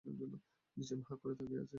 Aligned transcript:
নিজাম 0.77 0.99
হাঁ 1.07 1.17
করে 1.21 1.33
তাকিয়ে 1.35 1.59
আছে। 1.59 1.69